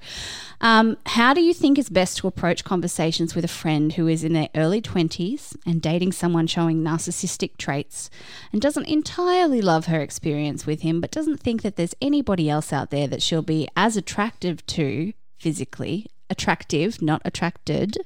Um, 0.60 0.98
how 1.06 1.32
do 1.32 1.40
you 1.40 1.54
think 1.54 1.78
is 1.78 1.88
best 1.88 2.18
to 2.18 2.26
approach 2.26 2.64
conversations 2.64 3.34
with 3.34 3.44
a 3.44 3.48
friend 3.48 3.94
who 3.94 4.06
is 4.06 4.22
in 4.22 4.34
their 4.34 4.50
early 4.54 4.82
20s 4.82 5.56
and 5.64 5.80
dating 5.80 6.12
someone 6.12 6.46
showing 6.46 6.82
narcissistic 6.82 7.56
traits 7.56 8.10
and 8.52 8.60
doesn't 8.60 8.86
entirely 8.86 9.62
love 9.62 9.86
her 9.86 10.00
experience 10.00 10.66
with 10.66 10.82
him, 10.82 11.00
but 11.00 11.10
doesn't 11.10 11.40
think 11.40 11.62
that 11.62 11.76
there's 11.76 11.94
anybody 12.02 12.50
else 12.50 12.72
out 12.72 12.90
there 12.90 13.08
that 13.08 13.22
she'll 13.22 13.40
be 13.42 13.68
as 13.74 13.96
attractive 13.96 14.64
to 14.66 15.14
physically? 15.38 16.06
Attractive, 16.28 17.00
not 17.00 17.22
attracted. 17.24 17.96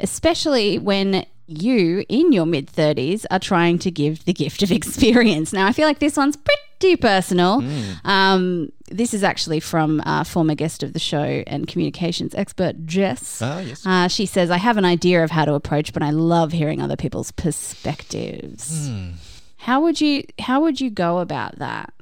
Especially 0.00 0.78
when 0.78 1.26
you, 1.46 2.04
in 2.08 2.32
your 2.32 2.46
mid 2.46 2.68
30s, 2.68 3.26
are 3.30 3.38
trying 3.38 3.78
to 3.80 3.90
give 3.90 4.24
the 4.24 4.32
gift 4.32 4.62
of 4.62 4.72
experience. 4.72 5.52
Now, 5.52 5.66
I 5.66 5.72
feel 5.72 5.86
like 5.86 5.98
this 5.98 6.16
one's 6.16 6.36
pretty 6.36 6.62
personal. 6.96 7.62
Um, 8.04 8.72
this 8.88 9.14
is 9.14 9.22
actually 9.22 9.60
from 9.60 10.02
uh, 10.04 10.24
former 10.24 10.54
guest 10.54 10.82
of 10.82 10.92
the 10.92 10.98
show 10.98 11.22
and 11.46 11.68
communications 11.68 12.34
expert 12.34 12.86
Jess. 12.86 13.40
Ah, 13.40 13.60
yes. 13.60 13.86
Uh, 13.86 14.08
she 14.08 14.26
says, 14.26 14.50
I 14.50 14.56
have 14.56 14.76
an 14.76 14.84
idea 14.84 15.22
of 15.22 15.30
how 15.30 15.44
to 15.44 15.54
approach, 15.54 15.92
but 15.92 16.02
I 16.02 16.10
love 16.10 16.52
hearing 16.52 16.82
other 16.82 16.96
people's 16.96 17.30
perspectives. 17.30 18.88
Hmm. 18.88 19.10
How 19.58 19.82
would 19.82 20.00
you 20.00 20.24
how 20.38 20.62
would 20.62 20.80
you 20.80 20.90
go 20.90 21.18
about 21.18 21.58
that? 21.58 21.92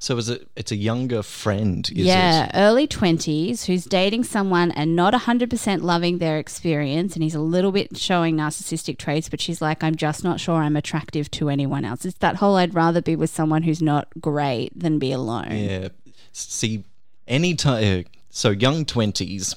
So 0.00 0.16
is 0.16 0.28
it? 0.28 0.48
It's 0.54 0.70
a 0.70 0.76
younger 0.76 1.22
friend, 1.22 1.88
is 1.90 2.06
yeah, 2.06 2.46
it? 2.46 2.50
early 2.54 2.86
20s 2.86 3.64
who's 3.64 3.84
dating 3.84 4.24
someone 4.24 4.70
and 4.70 4.94
not 4.94 5.12
100% 5.12 5.82
loving 5.82 6.18
their 6.18 6.38
experience 6.38 7.14
and 7.14 7.22
he's 7.22 7.34
a 7.34 7.40
little 7.40 7.72
bit 7.72 7.96
showing 7.96 8.36
narcissistic 8.36 8.98
traits 8.98 9.28
but 9.28 9.40
she's 9.40 9.60
like 9.60 9.82
I'm 9.82 9.96
just 9.96 10.22
not 10.22 10.38
sure 10.38 10.56
I'm 10.56 10.76
attractive 10.76 11.30
to 11.32 11.48
anyone 11.48 11.84
else. 11.84 12.04
It's 12.04 12.18
that 12.18 12.36
whole 12.36 12.56
I'd 12.56 12.74
rather 12.74 13.02
be 13.02 13.16
with 13.16 13.30
someone 13.30 13.62
who's 13.64 13.82
not 13.82 14.08
great 14.20 14.78
than 14.78 14.98
be 14.98 15.10
alone. 15.10 15.50
Yeah. 15.50 15.88
See, 16.32 16.84
any 17.26 17.54
time. 17.54 18.00
Uh, 18.00 18.02
so 18.30 18.50
young 18.50 18.84
twenties, 18.84 19.56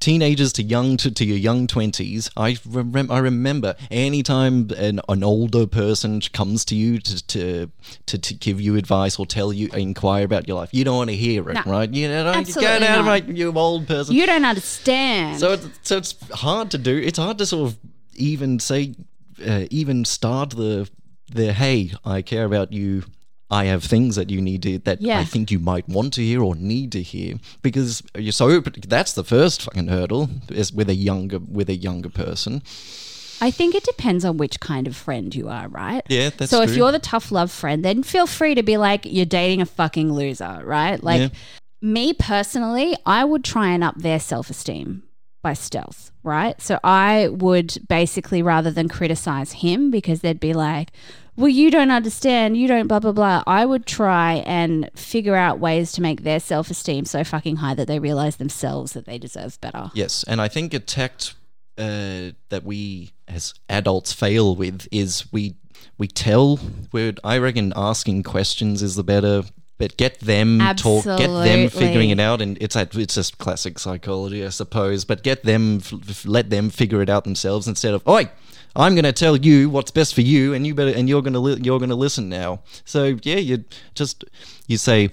teenagers 0.00 0.52
to 0.54 0.62
young 0.62 0.96
to, 0.98 1.10
to 1.10 1.24
your 1.24 1.36
young 1.36 1.66
twenties. 1.66 2.30
I 2.36 2.56
remember. 2.68 3.12
I 3.12 3.18
remember 3.18 3.74
anytime 3.90 4.70
an, 4.76 5.00
an 5.08 5.24
older 5.24 5.66
person 5.66 6.20
comes 6.32 6.64
to 6.66 6.74
you 6.74 6.98
to, 6.98 7.26
to 7.26 7.70
to 8.06 8.18
to 8.18 8.34
give 8.34 8.60
you 8.60 8.76
advice 8.76 9.18
or 9.18 9.26
tell 9.26 9.52
you 9.52 9.68
inquire 9.74 10.24
about 10.24 10.46
your 10.48 10.58
life, 10.58 10.70
you 10.72 10.84
don't 10.84 10.96
want 10.96 11.10
to 11.10 11.16
hear 11.16 11.48
it, 11.50 11.54
No. 11.54 11.62
right? 11.66 11.92
You 11.92 12.08
know, 12.08 12.26
Absolutely 12.28 12.62
get 12.62 12.82
out 12.82 12.98
of 13.00 13.04
my 13.06 13.16
you 13.16 13.52
old 13.56 13.86
person. 13.86 14.14
You 14.14 14.26
don't 14.26 14.44
understand. 14.44 15.40
So 15.40 15.52
it's, 15.52 15.68
so 15.82 15.96
it's 15.96 16.14
hard 16.30 16.70
to 16.72 16.78
do. 16.78 16.96
It's 16.96 17.18
hard 17.18 17.38
to 17.38 17.46
sort 17.46 17.70
of 17.72 17.78
even 18.14 18.58
say, 18.58 18.94
uh, 19.46 19.64
even 19.70 20.04
start 20.04 20.50
the 20.50 20.88
the 21.32 21.52
hey, 21.52 21.92
I 22.04 22.22
care 22.22 22.44
about 22.44 22.72
you. 22.72 23.04
I 23.50 23.64
have 23.64 23.82
things 23.82 24.16
that 24.16 24.30
you 24.30 24.40
need 24.40 24.62
to 24.64 24.78
that 24.80 25.00
Yeah. 25.00 25.20
I 25.20 25.24
think 25.24 25.50
you 25.50 25.58
might 25.58 25.88
want 25.88 26.12
to 26.14 26.22
hear 26.22 26.42
or 26.42 26.54
need 26.54 26.92
to 26.92 27.02
hear 27.02 27.36
because 27.62 28.02
you're 28.16 28.32
so 28.32 28.60
that's 28.60 29.12
the 29.14 29.24
first 29.24 29.62
fucking 29.62 29.88
hurdle 29.88 30.28
is 30.50 30.72
with 30.72 30.88
a 30.90 30.94
younger 30.94 31.38
with 31.38 31.68
a 31.70 31.76
younger 31.76 32.10
person. 32.10 32.62
I 33.40 33.50
think 33.50 33.74
it 33.74 33.84
depends 33.84 34.24
on 34.24 34.36
which 34.36 34.58
kind 34.60 34.86
of 34.88 34.96
friend 34.96 35.32
you 35.34 35.48
are, 35.48 35.68
right? 35.68 36.02
Yeah, 36.08 36.30
that's 36.36 36.50
so 36.50 36.60
if 36.62 36.70
true. 36.70 36.78
you're 36.78 36.92
the 36.92 36.98
tough 36.98 37.30
love 37.30 37.50
friend, 37.52 37.84
then 37.84 38.02
feel 38.02 38.26
free 38.26 38.54
to 38.56 38.62
be 38.64 38.76
like, 38.76 39.02
you're 39.04 39.26
dating 39.26 39.60
a 39.62 39.66
fucking 39.66 40.12
loser, 40.12 40.60
right? 40.64 41.00
Like, 41.02 41.20
Yeah. 41.20 41.28
me 41.80 42.12
personally, 42.12 42.96
I 43.06 43.24
would 43.24 43.44
try 43.44 43.68
and 43.68 43.84
up 43.84 43.96
their 43.96 44.18
self 44.18 44.50
esteem 44.50 45.04
by 45.40 45.54
stealth, 45.54 46.10
right? 46.24 46.60
So 46.60 46.80
I 46.82 47.28
would 47.28 47.78
basically, 47.88 48.42
rather 48.42 48.72
than 48.72 48.88
criticize 48.88 49.52
him, 49.52 49.92
because 49.92 50.20
they'd 50.20 50.40
be 50.40 50.52
like, 50.52 50.90
well, 51.38 51.48
you 51.48 51.70
don't 51.70 51.92
understand, 51.92 52.56
you 52.56 52.66
don't 52.66 52.88
blah, 52.88 52.98
blah, 52.98 53.12
blah. 53.12 53.44
I 53.46 53.64
would 53.64 53.86
try 53.86 54.42
and 54.44 54.90
figure 54.96 55.36
out 55.36 55.60
ways 55.60 55.92
to 55.92 56.02
make 56.02 56.24
their 56.24 56.40
self 56.40 56.68
esteem 56.68 57.04
so 57.04 57.22
fucking 57.22 57.56
high 57.56 57.74
that 57.74 57.86
they 57.86 58.00
realize 58.00 58.36
themselves 58.36 58.92
that 58.94 59.06
they 59.06 59.18
deserve 59.18 59.60
better. 59.60 59.92
Yes, 59.94 60.24
and 60.26 60.40
I 60.40 60.48
think 60.48 60.74
a 60.74 60.80
tact 60.80 61.36
uh, 61.78 62.32
that 62.48 62.64
we 62.64 63.12
as 63.28 63.54
adults 63.68 64.12
fail 64.12 64.56
with 64.56 64.88
is 64.90 65.32
we 65.32 65.54
we 65.96 66.08
tell. 66.08 66.58
we 66.90 67.14
I 67.22 67.38
reckon 67.38 67.72
asking 67.76 68.24
questions 68.24 68.82
is 68.82 68.96
the 68.96 69.04
better. 69.04 69.44
But 69.78 69.96
get 69.96 70.18
them 70.20 70.60
talk, 70.82 71.04
get 71.18 71.28
them 71.44 71.60
figuring 71.70 72.10
it 72.10 72.18
out, 72.20 72.42
and 72.42 72.58
it's 72.60 72.74
a, 72.76 72.88
it's 72.94 73.14
just 73.14 73.38
classic 73.38 73.78
psychology, 73.78 74.44
I 74.44 74.48
suppose. 74.48 75.04
But 75.04 75.22
get 75.22 75.44
them, 75.44 75.76
f- 75.78 75.92
f- 76.08 76.26
let 76.26 76.50
them 76.50 76.68
figure 76.68 77.00
it 77.00 77.08
out 77.08 77.22
themselves 77.24 77.68
instead 77.68 77.94
of, 77.94 78.06
oi, 78.08 78.28
I'm 78.74 78.94
going 78.94 79.04
to 79.04 79.12
tell 79.12 79.36
you 79.36 79.70
what's 79.70 79.92
best 79.92 80.14
for 80.14 80.20
you, 80.20 80.52
and 80.52 80.66
you 80.66 80.74
better, 80.74 80.90
and 80.90 81.08
you're 81.08 81.22
going 81.22 81.32
to, 81.34 81.38
li- 81.38 81.60
you're 81.62 81.78
going 81.78 81.90
to 81.90 81.94
listen 81.94 82.28
now. 82.28 82.60
So 82.84 83.18
yeah, 83.22 83.36
you 83.36 83.64
just 83.94 84.24
you 84.66 84.78
say, 84.78 85.10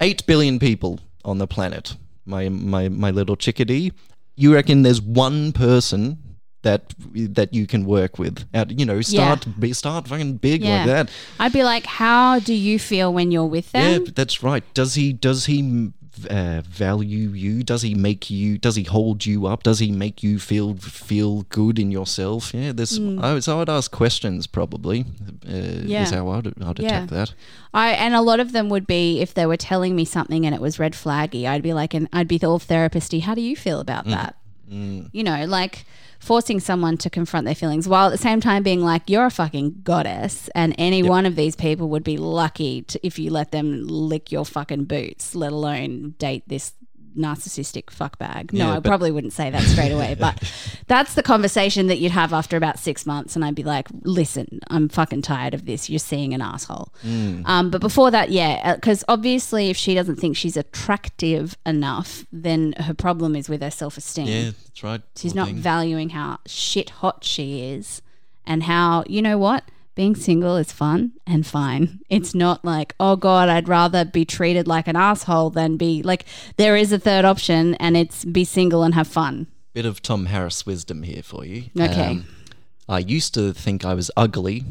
eight 0.00 0.26
billion 0.26 0.58
people 0.58 0.98
on 1.24 1.38
the 1.38 1.46
planet. 1.46 1.96
My 2.26 2.48
my 2.48 2.88
my 2.88 3.10
little 3.10 3.36
chickadee. 3.36 3.92
You 4.34 4.54
reckon 4.54 4.82
there's 4.82 5.00
one 5.00 5.52
person 5.52 6.18
that 6.62 6.94
that 7.14 7.54
you 7.54 7.66
can 7.66 7.84
work 7.84 8.18
with? 8.18 8.46
Out, 8.54 8.70
you 8.78 8.84
know, 8.86 9.00
start 9.00 9.46
be 9.60 9.72
start 9.72 10.08
fucking 10.08 10.36
big 10.38 10.62
like 10.64 10.86
that. 10.86 11.10
I'd 11.38 11.52
be 11.52 11.62
like, 11.64 11.86
how 11.86 12.38
do 12.40 12.52
you 12.54 12.78
feel 12.78 13.12
when 13.12 13.30
you're 13.30 13.46
with 13.46 13.70
Yeah, 13.74 13.98
them? 13.98 14.04
but 14.04 14.16
that's 14.16 14.42
right. 14.42 14.64
Does 14.74 14.94
he 14.94 15.12
does 15.12 15.46
he 15.46 15.62
mm, 15.62 15.92
uh, 16.28 16.62
value 16.68 17.28
you? 17.28 17.62
Does 17.62 17.82
he 17.82 17.94
make 17.94 18.28
you? 18.28 18.58
Does 18.58 18.74
he 18.74 18.82
hold 18.82 19.24
you 19.24 19.46
up? 19.46 19.62
Does 19.62 19.78
he 19.78 19.92
make 19.92 20.22
you 20.24 20.40
feel 20.40 20.74
feel 20.76 21.42
good 21.48 21.78
in 21.78 21.92
yourself? 21.92 22.52
Yeah, 22.52 22.72
there's. 22.72 22.98
I, 22.98 23.38
so 23.38 23.60
I'd 23.60 23.68
ask 23.68 23.90
questions 23.92 24.48
probably. 24.48 25.04
Uh, 25.48 25.86
Yeah. 25.86 26.02
Is 26.02 26.10
how 26.10 26.28
I'd, 26.30 26.48
I'd 26.48 26.78
Yeah. 26.80 27.04
attack 27.04 27.10
that. 27.10 27.34
I 27.72 27.90
and 27.90 28.14
a 28.16 28.20
lot 28.20 28.40
of 28.40 28.50
them 28.50 28.68
would 28.68 28.86
be 28.88 29.20
if 29.20 29.32
they 29.34 29.46
were 29.46 29.56
telling 29.56 29.94
me 29.94 30.04
something 30.04 30.44
and 30.44 30.54
it 30.56 30.60
was 30.60 30.80
red 30.80 30.94
flaggy. 30.94 31.46
I'd 31.46 31.62
be 31.62 31.72
like, 31.72 31.94
and 31.94 32.08
I'd 32.12 32.26
be 32.26 32.40
all 32.42 32.58
therapist-y. 32.58 33.20
How 33.20 33.34
do 33.36 33.40
you 33.42 33.54
feel 33.54 33.78
about 33.78 34.06
Mm. 34.06 34.10
that? 34.10 34.34
You 34.70 35.22
know, 35.24 35.46
like 35.46 35.86
forcing 36.18 36.60
someone 36.60 36.96
to 36.98 37.10
confront 37.10 37.44
their 37.44 37.54
feelings 37.54 37.88
while 37.88 38.06
at 38.06 38.10
the 38.10 38.18
same 38.18 38.40
time 38.40 38.62
being 38.62 38.82
like, 38.82 39.08
you're 39.08 39.26
a 39.26 39.30
fucking 39.30 39.80
goddess, 39.82 40.48
and 40.54 40.74
any 40.78 41.02
one 41.02 41.26
of 41.26 41.36
these 41.36 41.56
people 41.56 41.88
would 41.88 42.04
be 42.04 42.16
lucky 42.16 42.82
to, 42.82 43.06
if 43.06 43.18
you 43.18 43.30
let 43.30 43.52
them 43.52 43.86
lick 43.86 44.32
your 44.32 44.44
fucking 44.44 44.84
boots, 44.84 45.34
let 45.34 45.52
alone 45.52 46.14
date 46.18 46.42
this 46.46 46.72
narcissistic 47.18 47.84
fuckbag. 47.86 48.52
No, 48.52 48.68
Yeah, 48.68 48.76
I 48.76 48.80
probably 48.80 49.10
wouldn't 49.10 49.32
say 49.32 49.50
that 49.50 49.62
straight 49.62 49.92
away, 49.92 50.16
but 50.18 50.42
that's 50.86 51.14
the 51.14 51.22
conversation 51.22 51.88
that 51.88 51.98
you'd 51.98 52.12
have 52.12 52.32
after 52.32 52.56
about 52.56 52.78
six 52.78 53.04
months, 53.04 53.36
and 53.36 53.44
I'd 53.44 53.54
be 53.54 53.62
like, 53.64 53.88
"Listen, 54.02 54.60
I'm 54.70 54.88
fucking 54.88 55.22
tired 55.22 55.52
of 55.54 55.66
this. 55.66 55.90
You're 55.90 55.98
seeing 55.98 56.32
an 56.32 56.40
asshole." 56.40 56.92
Mm. 57.04 57.46
Um, 57.46 57.70
but 57.70 57.80
before 57.80 58.10
that, 58.10 58.30
yeah, 58.30 58.74
because 58.76 59.04
obviously, 59.08 59.68
if 59.70 59.76
she 59.76 59.94
doesn't 59.94 60.16
think 60.16 60.36
she's 60.36 60.56
attractive 60.56 61.56
enough, 61.66 62.24
then 62.32 62.72
her 62.78 62.94
problem 62.94 63.36
is 63.36 63.48
with 63.48 63.60
her 63.62 63.70
self 63.70 63.96
esteem. 63.98 64.26
Yeah, 64.26 64.50
that's 64.64 64.82
right. 64.82 65.02
She's 65.16 65.32
Poor 65.32 65.40
not 65.40 65.46
thing. 65.48 65.56
valuing 65.56 66.08
how 66.10 66.38
shit 66.46 66.90
hot 66.90 67.24
she 67.24 67.62
is, 67.72 68.00
and 68.46 68.62
how 68.62 69.04
you 69.06 69.20
know 69.22 69.36
what 69.38 69.64
being 69.98 70.14
single 70.14 70.56
is 70.56 70.70
fun 70.70 71.10
and 71.26 71.44
fine. 71.44 71.98
It's 72.08 72.32
not 72.32 72.64
like, 72.64 72.94
oh 73.00 73.16
God, 73.16 73.48
I'd 73.48 73.66
rather 73.68 74.04
be 74.04 74.24
treated 74.24 74.68
like 74.68 74.86
an 74.86 74.94
asshole 74.94 75.50
than 75.50 75.76
be 75.76 76.04
like, 76.04 76.24
there 76.56 76.76
is 76.76 76.92
a 76.92 77.00
third 77.00 77.24
option 77.24 77.74
and 77.80 77.96
it's 77.96 78.24
be 78.24 78.44
single 78.44 78.84
and 78.84 78.94
have 78.94 79.08
fun. 79.08 79.48
Bit 79.74 79.86
of 79.86 80.00
Tom 80.00 80.26
Harris 80.26 80.64
wisdom 80.64 81.02
here 81.02 81.24
for 81.24 81.44
you. 81.44 81.64
Okay. 81.76 82.06
Um, 82.12 82.26
I 82.88 83.00
used 83.00 83.34
to 83.34 83.52
think 83.52 83.84
I 83.84 83.94
was 83.94 84.08
ugly, 84.16 84.64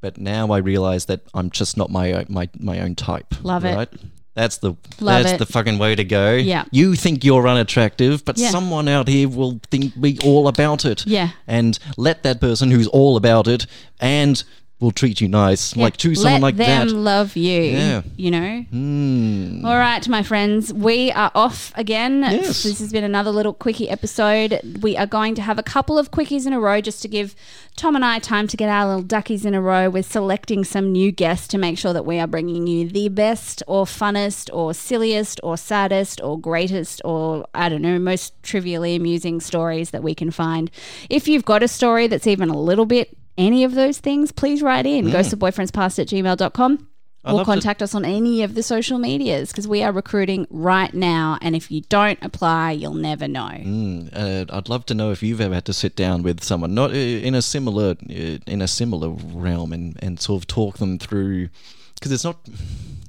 but 0.00 0.16
now 0.16 0.50
I 0.50 0.56
realize 0.58 1.04
that 1.06 1.20
I'm 1.34 1.50
just 1.50 1.76
not 1.76 1.90
my 1.90 2.12
own, 2.14 2.24
my 2.30 2.48
my 2.58 2.80
own 2.80 2.94
type. 2.94 3.34
Love 3.44 3.66
it. 3.66 3.76
right? 3.76 3.88
That's 4.34 4.58
the 4.58 4.70
Love 5.00 5.24
that's 5.24 5.32
it. 5.32 5.38
the 5.38 5.46
fucking 5.46 5.78
way 5.78 5.94
to 5.94 6.04
go. 6.04 6.34
Yeah. 6.36 6.64
You 6.70 6.94
think 6.94 7.22
you're 7.24 7.46
unattractive, 7.46 8.24
but 8.24 8.38
Yeah. 8.38 8.50
someone 8.50 8.88
out 8.88 9.08
here 9.08 9.28
will 9.28 9.60
think 9.70 10.00
be 10.00 10.18
all 10.24 10.48
about 10.48 10.84
it. 10.86 11.04
Yeah. 11.06 11.30
And 11.46 11.78
let 11.98 12.22
that 12.22 12.40
person 12.40 12.70
who's 12.70 12.86
all 12.86 13.16
about 13.16 13.46
it 13.48 13.66
and 14.00 14.42
will 14.80 14.90
treat 14.90 15.20
you 15.20 15.28
nice, 15.28 15.76
like 15.76 15.96
to 15.98 16.14
someone 16.14 16.40
Let 16.40 16.42
like 16.42 16.56
them 16.56 16.88
that. 16.88 16.94
love 16.94 17.36
you. 17.36 17.62
Yeah. 17.62 18.02
You 18.16 18.30
know? 18.30 18.62
Hmm. 18.70 19.64
All 19.64 19.76
right, 19.76 20.06
my 20.08 20.22
friends, 20.22 20.72
we 20.72 21.12
are 21.12 21.30
off 21.34 21.72
again. 21.76 22.22
Yes. 22.22 22.62
This 22.62 22.78
has 22.78 22.90
been 22.90 23.04
another 23.04 23.30
little 23.30 23.52
quickie 23.52 23.90
episode. 23.90 24.58
We 24.80 24.96
are 24.96 25.06
going 25.06 25.34
to 25.34 25.42
have 25.42 25.58
a 25.58 25.62
couple 25.62 25.98
of 25.98 26.10
quickies 26.10 26.46
in 26.46 26.54
a 26.54 26.60
row 26.60 26.80
just 26.80 27.02
to 27.02 27.08
give 27.08 27.34
Tom 27.76 27.94
and 27.94 28.04
I 28.04 28.18
time 28.18 28.46
to 28.48 28.56
get 28.56 28.68
our 28.70 28.86
little 28.86 29.02
duckies 29.02 29.44
in 29.44 29.54
a 29.54 29.60
row. 29.60 29.90
We're 29.90 30.02
selecting 30.02 30.64
some 30.64 30.92
new 30.92 31.12
guests 31.12 31.46
to 31.48 31.58
make 31.58 31.78
sure 31.78 31.92
that 31.92 32.06
we 32.06 32.18
are 32.18 32.26
bringing 32.26 32.66
you 32.66 32.88
the 32.88 33.08
best 33.08 33.62
or 33.66 33.84
funnest 33.84 34.48
or 34.52 34.72
silliest 34.72 35.40
or 35.42 35.56
saddest 35.58 36.20
or 36.22 36.40
greatest 36.40 37.02
or, 37.04 37.46
I 37.54 37.68
don't 37.68 37.82
know, 37.82 37.98
most 37.98 38.42
trivially 38.42 38.96
amusing 38.96 39.40
stories 39.40 39.90
that 39.90 40.02
we 40.02 40.14
can 40.14 40.30
find. 40.30 40.70
If 41.10 41.28
you've 41.28 41.44
got 41.44 41.62
a 41.62 41.68
story 41.68 42.06
that's 42.06 42.26
even 42.26 42.48
a 42.48 42.58
little 42.58 42.86
bit 42.86 43.16
any 43.40 43.64
of 43.64 43.74
those 43.74 43.98
things, 43.98 44.32
please 44.32 44.62
write 44.62 44.86
in. 44.86 45.06
Ghostofboyfriendspast 45.06 45.98
at 45.98 46.06
gmail.com 46.08 46.86
or 47.22 47.32
love 47.34 47.40
to- 47.46 47.52
contact 47.52 47.82
us 47.82 47.94
on 47.94 48.04
any 48.04 48.42
of 48.42 48.54
the 48.54 48.62
social 48.62 48.98
medias 48.98 49.50
because 49.50 49.68
we 49.68 49.82
are 49.82 49.92
recruiting 49.92 50.46
right 50.50 50.92
now. 50.94 51.38
And 51.42 51.54
if 51.54 51.70
you 51.70 51.82
don't 51.82 52.18
apply, 52.22 52.72
you'll 52.72 52.94
never 52.94 53.28
know. 53.28 53.50
Mm, 53.52 54.10
uh, 54.50 54.56
I'd 54.56 54.68
love 54.68 54.86
to 54.86 54.94
know 54.94 55.10
if 55.10 55.22
you've 55.22 55.40
ever 55.40 55.54
had 55.54 55.64
to 55.66 55.72
sit 55.72 55.96
down 55.96 56.22
with 56.22 56.42
someone, 56.42 56.74
not 56.74 56.90
uh, 56.92 56.94
in 56.94 57.34
a 57.34 57.42
similar 57.42 57.90
uh, 58.08 58.38
in 58.46 58.62
a 58.62 58.68
similar 58.68 59.08
realm, 59.10 59.72
and, 59.72 59.96
and 60.02 60.18
sort 60.20 60.42
of 60.42 60.46
talk 60.46 60.78
them 60.78 60.98
through, 60.98 61.48
because 61.96 62.10
it's 62.12 62.24
not, 62.24 62.38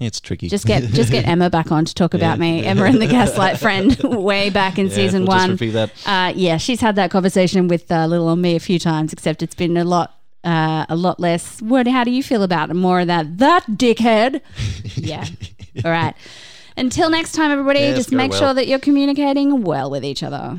it's 0.02 0.20
tricky. 0.20 0.50
Just 0.50 0.66
get 0.66 0.84
just 0.92 1.10
get 1.12 1.26
Emma 1.34 1.50
back 1.50 1.72
on 1.72 1.86
to 1.86 1.94
talk 1.96 2.14
about 2.14 2.38
me. 2.38 2.66
Emma 2.66 2.84
and 2.84 3.02
the 3.02 3.08
Gaslight 3.08 3.60
Friend, 3.60 3.96
way 4.04 4.50
back 4.50 4.78
in 4.78 4.88
Yeah, 4.88 4.96
season 4.96 5.22
we'll 5.26 5.38
just 5.38 5.44
one. 5.44 5.52
repeat 5.52 5.70
that. 5.72 5.92
Uh, 6.06 6.34
yeah, 6.36 6.58
she's 6.58 6.82
had 6.82 6.98
that 6.98 7.12
conversation 7.12 7.70
with 7.70 7.90
uh, 7.90 8.06
little 8.08 8.28
on 8.28 8.42
me 8.42 8.58
a 8.58 8.60
few 8.60 8.78
times, 8.80 9.14
except 9.14 9.42
it's 9.42 9.56
been 9.56 9.78
a 9.78 9.86
lot. 9.86 10.18
Uh, 10.44 10.86
a 10.90 10.96
lot 10.96 11.20
less. 11.20 11.62
What? 11.62 11.88
How 11.88 12.04
do 12.04 12.12
you 12.12 12.24
feel 12.24 12.44
about 12.44 12.70
it? 12.70 12.74
More 12.74 13.02
of 13.02 13.08
that. 13.08 13.38
That 13.38 13.66
dickhead. 13.68 14.42
yeah. 14.96 15.26
All 15.86 15.92
right. 15.92 16.16
Until 16.78 17.10
next 17.10 17.34
time, 17.34 17.52
everybody. 17.52 17.80
Yes, 17.80 17.98
just 17.98 18.12
make 18.12 18.32
well. 18.32 18.40
sure 18.40 18.54
that 18.54 18.68
you're 18.68 18.80
communicating 18.80 19.62
well 19.62 19.90
with 19.90 20.04
each 20.04 20.24
other. 20.24 20.58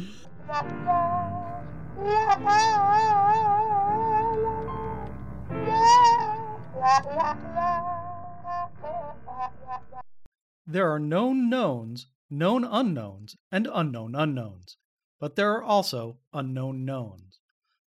There 10.66 10.90
are 10.90 10.98
known 10.98 11.50
knowns, 11.50 12.06
known 12.30 12.64
unknowns, 12.64 13.36
and 13.50 13.68
unknown 13.72 14.14
unknowns. 14.14 14.76
But 15.18 15.36
there 15.36 15.52
are 15.52 15.62
also 15.62 16.18
unknown 16.32 16.84
knowns. 16.84 17.40